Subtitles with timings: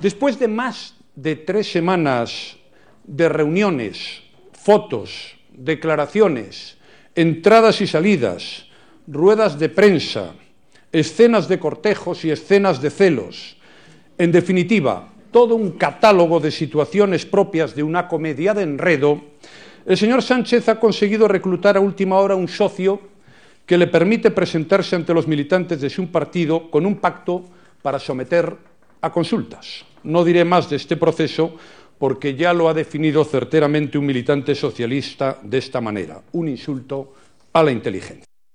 [0.00, 2.56] Después de más de tres semanas
[3.02, 6.78] de reuniones, fotos, declaraciones,
[7.16, 8.66] entradas y salidas,
[9.08, 10.34] ruedas de prensa,
[10.92, 13.56] escenas de cortejos y escenas de celos,
[14.18, 19.20] en definitiva, todo un catálogo de situaciones propias de una comedia de enredo,
[19.84, 23.00] el señor Sánchez ha conseguido reclutar a última hora un socio
[23.66, 27.44] que le permite presentarse ante los militantes de su partido con un pacto
[27.82, 28.56] para someter
[29.00, 29.87] a consultas.
[30.08, 31.54] No diré más de este proceso
[31.98, 37.12] porque ya lo ha definido certeramente un militante socialista de esta manera, un insulto
[37.52, 38.24] a la inteligencia.